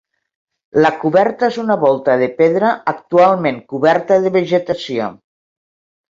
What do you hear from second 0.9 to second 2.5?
coberta és una volta de